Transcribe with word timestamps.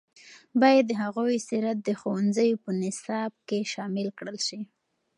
باید 0.61 0.85
د 0.87 0.93
هغوی 1.03 1.35
سیرت 1.47 1.77
د 1.83 1.89
ښوونځیو 1.99 2.61
په 2.63 2.69
نصاب 2.81 3.31
کې 3.47 3.59
شامل 3.73 4.07
کړل 4.17 4.37
شي. 4.47 4.61